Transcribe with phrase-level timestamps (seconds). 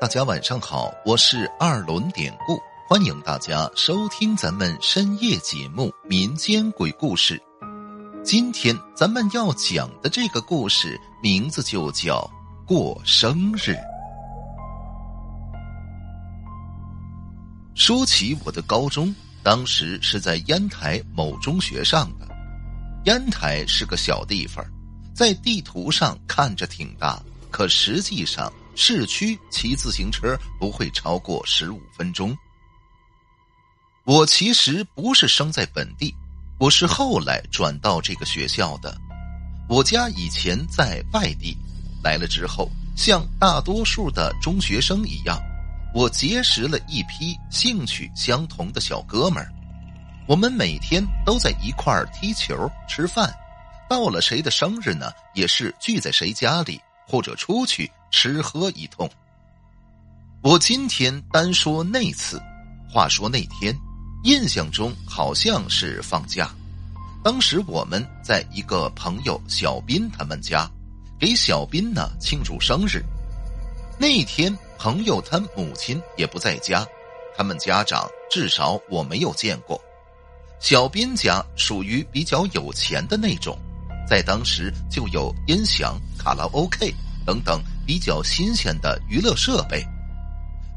[0.00, 2.56] 大家晚上好，我是二轮典故，
[2.88, 7.36] 欢迎大家收听咱们深夜节目《民间鬼故事》。
[8.22, 12.30] 今天咱们要讲的这个故事名字就叫
[12.64, 13.74] 过生日。
[17.74, 19.12] 说起我的高中，
[19.42, 22.28] 当时是在烟台某中学上的。
[23.06, 24.64] 烟台是个小地方，
[25.12, 28.52] 在地图上看着挺大，可实际上。
[28.80, 32.34] 市区骑自行车不会超过十五分钟。
[34.04, 36.14] 我其实不是生在本地，
[36.60, 38.96] 我是后来转到这个学校的。
[39.68, 41.56] 我家以前在外地，
[42.04, 45.42] 来了之后，像大多数的中学生一样，
[45.92, 49.52] 我结识了一批兴趣相同的小哥们儿。
[50.28, 53.34] 我们每天都在一块儿踢球、吃饭，
[53.90, 56.80] 到了谁的生日呢，也是聚在谁家里。
[57.08, 59.08] 或者出去吃喝一通。
[60.42, 62.40] 我今天单说那次，
[62.88, 63.74] 话说那天，
[64.24, 66.54] 印象中好像是放假。
[67.24, 70.70] 当时我们在一个朋友小斌他们家，
[71.18, 73.02] 给小斌呢庆祝生日。
[73.98, 76.86] 那天朋友他母亲也不在家，
[77.36, 79.80] 他们家长至少我没有见过。
[80.60, 83.58] 小斌家属于比较有钱的那种。
[84.08, 86.94] 在当时就有音响、卡拉 OK
[87.28, 89.86] 等等比较新鲜的娱乐设备。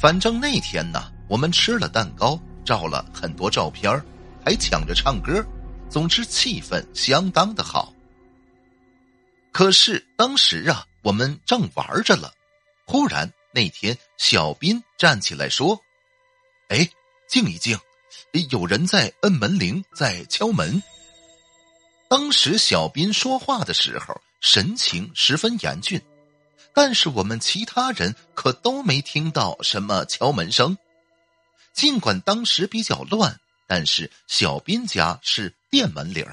[0.00, 4.02] 反正那天呢，我们吃了蛋糕，照了很多照片
[4.42, 5.44] 还抢着唱歌。
[5.90, 7.92] 总之气氛相当的好。
[9.52, 12.32] 可是当时啊，我们正玩着了，
[12.86, 15.78] 忽然那天小斌站起来说
[16.68, 16.88] ：“哎，
[17.28, 17.78] 静一静，
[18.48, 20.82] 有人在摁门铃，在敲门。”
[22.08, 26.00] 当时小斌说话的时候，神情十分严峻，
[26.80, 30.78] 但是我们其他人可都没听到什么敲门声。
[31.74, 36.24] 尽管当时比较乱，但是小斌家是电门铃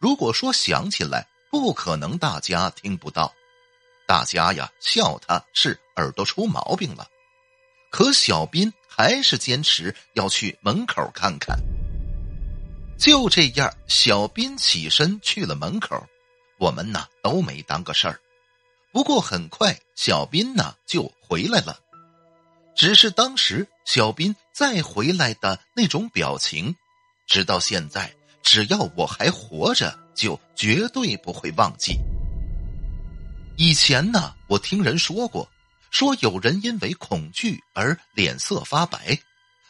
[0.00, 3.32] 如果说响起来，不可能大家听不到。
[4.08, 7.06] 大家呀笑他是耳朵出毛病了，
[7.88, 11.56] 可小斌还是坚持要去门口看看。
[12.98, 16.04] 就这样，小斌起身去了门口，
[16.58, 18.20] 我们呢都没当个事儿。
[18.96, 21.78] 不过很快，小斌呢就回来了。
[22.74, 26.74] 只是当时小斌再回来的那种表情，
[27.26, 28.10] 直到现在，
[28.42, 31.98] 只要我还活着，就绝对不会忘记。
[33.58, 35.46] 以前呢，我听人说过，
[35.90, 39.18] 说有人因为恐惧而脸色发白，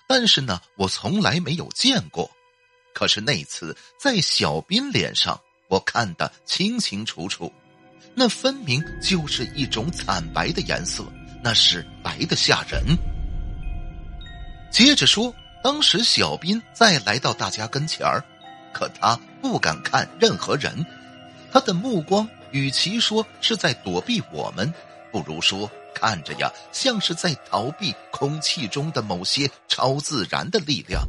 [0.07, 2.31] 但是呢，我从来没有见过。
[2.95, 7.53] 可是那次在小斌脸上，我看得清清楚楚，
[8.19, 11.05] 那分明就是一种惨白的颜色，
[11.45, 12.83] 那是白的吓人。
[14.71, 18.25] 接着说，当时小斌再来到大家跟前儿，
[18.73, 20.75] 可他不敢看任何人，
[21.53, 24.73] 他的目光与其说是在躲避我们，
[25.13, 31.07] 不如说看着呀，像是在逃避空气中的某些超自然的力量。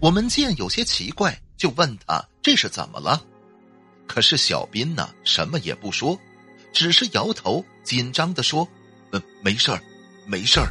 [0.00, 3.22] 我们见有些奇怪，就问他这是怎么了。
[4.12, 6.18] 可是小斌呢，什么也不说，
[6.72, 8.66] 只是摇头，紧张的说
[9.12, 9.80] ：“呃，没事儿，
[10.26, 10.66] 没事儿。”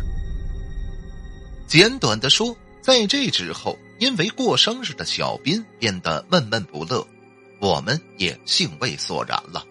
[1.66, 7.08] 简短的说，在这之后，因为过生日的小斌变得闷闷不乐，
[7.62, 9.66] 我们也兴味索然了。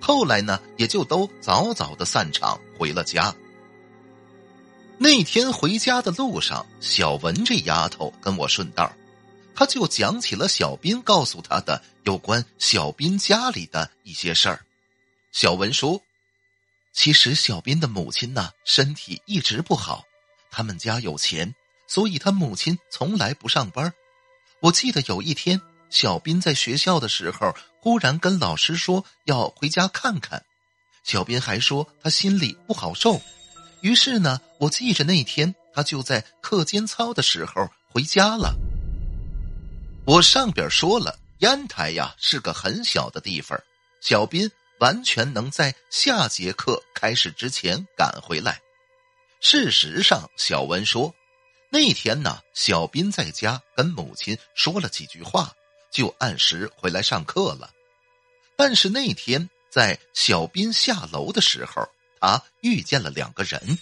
[0.00, 3.32] 后来呢，也就都早早的散场回了家。
[4.98, 8.90] 那天回家的路上，小文这丫头跟我顺道，
[9.56, 14.66] 他就讲起了小斌告诉他的有关小斌家里的一些事儿。
[15.32, 16.02] 小文说
[16.92, 20.04] ：“其实小斌的母亲呢，身体一直不好，
[20.50, 21.54] 他们家有钱，
[21.88, 23.94] 所以他母亲从来不上班。
[24.60, 30.44] 我记得有一天，小斌在学校的时候，忽然跟老师说要回家看看，
[31.02, 33.22] 小斌还说他心里不好受。”
[33.80, 38.54] 于是呢，我记着那天他就在课间操的时候回家了。
[40.06, 43.60] 我上边说了，烟台呀是个很小的地方，
[44.00, 44.48] 小斌
[44.78, 48.60] 完全能在下节课开始之前赶回来。
[49.40, 51.12] 事实上，小文说，
[51.70, 55.52] 那天呢，小斌在家跟母亲说了几句话，
[55.90, 57.70] 就按时回来上课了。
[58.56, 61.86] 但是那天在小斌下楼的时候。
[62.18, 63.78] 他遇见了两个人，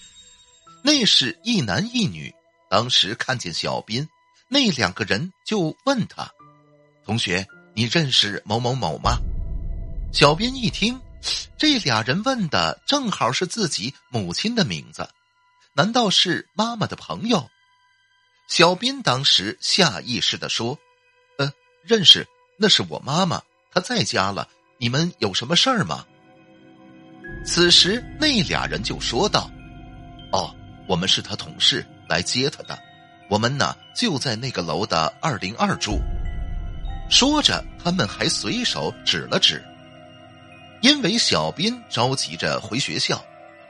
[0.82, 2.35] 那是一男一女。
[2.69, 4.06] 当时看见小斌，
[4.55, 6.31] 那两个人就问他
[7.05, 9.19] ：“同学，你认识某某某吗？”
[10.15, 11.01] 小编一听，
[11.59, 15.09] 这俩人问的正好是自己母亲的名字，
[15.75, 17.51] 难道是妈妈的朋友？
[18.47, 20.79] 小斌当时下意识的说
[21.37, 21.53] ：“呃，
[21.83, 22.25] 认识，
[22.56, 23.43] 那是我妈妈，
[23.73, 24.49] 她在家了。
[24.79, 26.06] 你们有什么事儿吗？”
[27.45, 29.51] 此时那俩人就说道
[30.31, 30.55] ：“哦，
[30.87, 32.81] 我们是他同事来接他的，
[33.35, 35.99] 我们呢就在那个楼的二零二住。”
[37.11, 39.61] 说着，他们还随手指了指。
[40.83, 43.21] 因为小斌着急着回学校，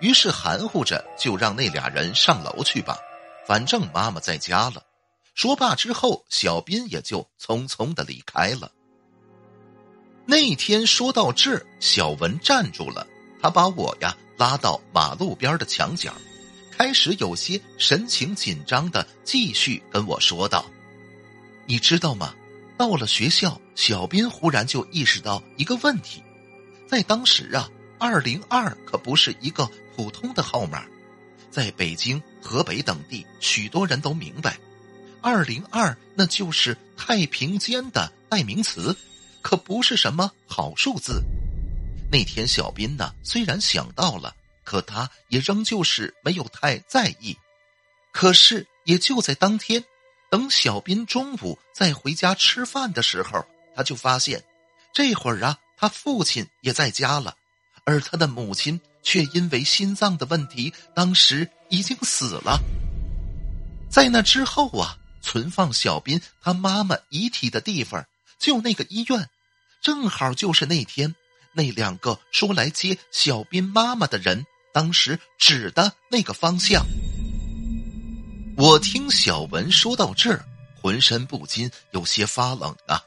[0.00, 2.98] 于是含糊着就让那俩人上楼去吧。
[3.46, 4.82] 反正妈妈在家了。
[5.34, 8.70] 说罢之后，小斌也就匆匆的离开了。
[10.26, 13.06] 那天说到这儿，小文站住了，
[13.40, 16.12] 他把我呀拉到马路边的墙角，
[16.76, 20.68] 开始有些神情紧张的继续跟我说道
[21.66, 22.34] ：“你知道吗？
[22.76, 26.20] 到了学校，小斌忽然就意识到一个问题，
[26.88, 30.84] 在当时啊，二零二可不是一个普通的号码。”
[31.48, 34.58] 在北京、河北等地，许多人都明白，
[35.20, 38.96] 二零二那就是太平间的代名词，
[39.40, 41.22] 可不是什么好数字。
[42.10, 44.34] 那天小斌呢，虽然想到了，
[44.64, 47.36] 可他也仍旧是没有太在意。
[48.12, 49.84] 可是也就在当天，
[50.30, 53.44] 等小斌中午再回家吃饭的时候，
[53.76, 54.42] 他就发现，
[54.92, 57.36] 这会儿啊，他父亲也在家了，
[57.84, 58.80] 而他的母亲。
[59.06, 62.58] 却因为心脏的问题，当时已经死了。
[63.90, 68.06] 在那之后啊，存放小斌他妈妈遗体的地方，
[68.38, 69.28] 就那个医院，
[69.82, 71.14] 正好就是那天
[71.52, 76.84] 那两个说来接小斌妈妈的人当时指的那个方向。
[78.56, 80.44] 我听小文说到这儿，
[80.82, 83.00] 浑身不禁有些发冷啊！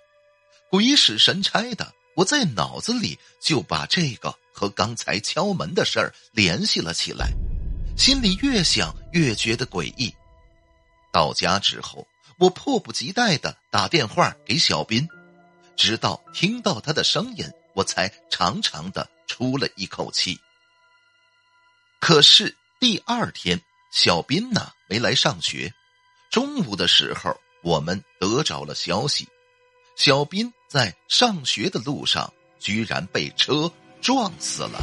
[0.71, 4.33] 鬼使神差的，我在脑子里就把这个。
[4.51, 7.31] 和刚才敲门的事儿联系了起来，
[7.95, 10.11] 心里越想越觉得诡异。
[11.13, 12.07] 到家之后，
[12.39, 15.07] 我迫不及待的打电话给小斌，
[15.75, 20.39] 直到听到他的声音，我才长长的出了一口气。
[21.99, 23.59] 可是第二天，
[23.91, 25.73] 小斌呢没来上学。
[26.29, 29.27] 中午的时候，我们得着了消息，
[29.95, 33.71] 小斌在上学的路上居然被车。
[33.99, 34.79] 撞死了。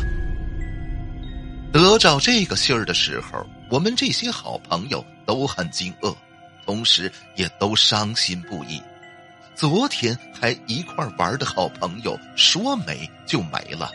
[1.72, 6.14] 得着这个信儿的时候，我们这些好朋友都很惊愕，
[6.66, 8.82] 同时也都伤心不已。
[9.54, 13.92] 昨天还一块玩的好朋友，说没就没了。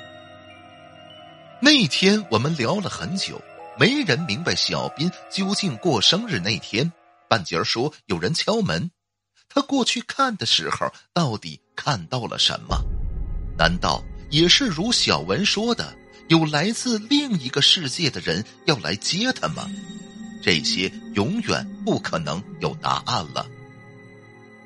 [1.62, 3.42] 那天我们聊了很久，
[3.78, 6.90] 没人明白小斌究竟过生日那天，
[7.28, 8.90] 半截说有人敲门，
[9.50, 12.82] 他过去看的时候，到底看到了什么？
[13.58, 14.02] 难道？
[14.30, 15.94] 也是如小文说的，
[16.28, 19.68] 有来自另一个世界的人要来接他吗？
[20.42, 23.46] 这些永远不可能有答案了。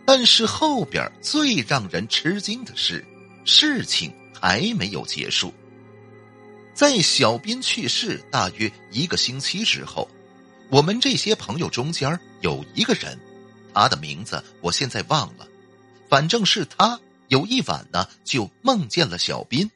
[0.06, 3.04] 但是后边最让人吃惊的是，
[3.46, 5.52] 事情还没有结束。
[6.74, 10.10] 在小斌去世大约一个星期之后，
[10.70, 13.20] 我们这些朋友中间有一个人，
[13.74, 15.48] 他的名字我现在忘了，
[16.10, 17.00] 反正是他。
[17.30, 19.72] 有一晚呢，就梦见了小斌，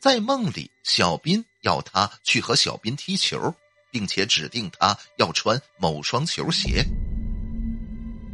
[0.00, 3.54] 在梦里，小斌要他去和小斌踢球，
[3.90, 6.84] 并且指定他要穿某双球鞋。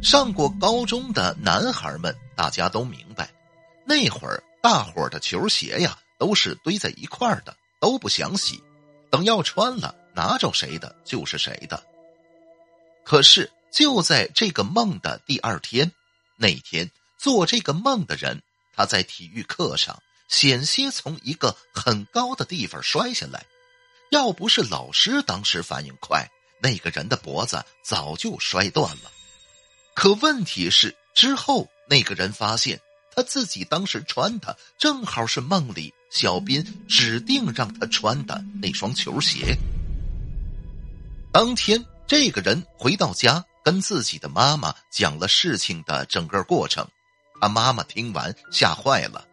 [0.01, 3.29] 上过高中的男孩们，大家都明白，
[3.85, 8.63] 那会儿大伙儿的球鞋呀，都是堆在一块儿的，都不想洗，
[9.09, 11.83] 等要穿了，拿着谁的就是谁的。
[13.03, 15.91] 可是就在这个梦的第二天，
[16.37, 16.89] 那天。
[17.17, 18.41] 做这个梦的人，
[18.73, 23.45] 他在体育课上险些从一个很高的地方摔下来，
[24.09, 26.27] 要不是老师当时反应快，
[26.63, 29.11] 那个人的脖子早就摔断了。
[29.93, 32.81] 可问题是，之后那个人发现
[33.15, 39.57] 他自己当时穿的正好是梦里小斌指定让他穿的那双球鞋。
[41.31, 46.85] 当天，这个人回到家，跟自己的妈妈讲了事情的整个过程。
[47.39, 49.25] 他妈妈听完吓坏了，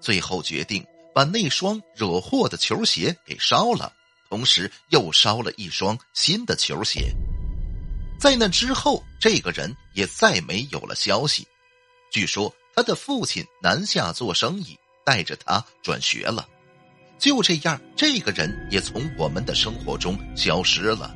[0.00, 0.84] 最后决定
[1.14, 3.92] 把那双惹祸的球鞋给烧了，
[4.30, 7.14] 同时又烧了一双新的球鞋。
[8.18, 11.46] 在那之后，这个人也再没有了消息。
[12.10, 16.46] 据说他的父亲南下做生意，带着他转学了。
[17.18, 21.14] 就这样，这个人也从我们的生活中消失了。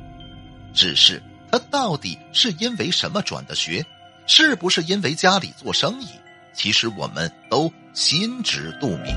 [0.73, 3.85] 只是他到底是因为什么转的学？
[4.25, 6.07] 是不是因为家里做生意？
[6.53, 9.15] 其实我们都心知肚明。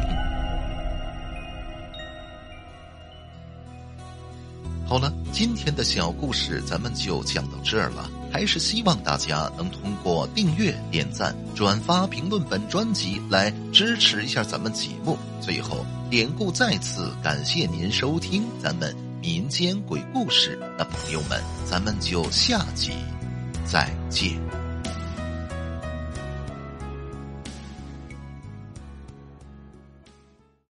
[4.87, 8.11] 好了，今天的小故事咱们就讲到这儿了。
[8.33, 15.19] 还是希望大家能通过订阅、点赞、转发、评论本专辑来支持一下咱们节目。
[15.41, 20.59] 最后，典故再次感谢您收听咱们民间鬼故事。
[20.79, 22.93] 那朋友们，咱们就下集
[23.65, 24.60] 再见。